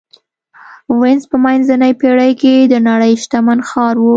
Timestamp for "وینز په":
1.01-1.37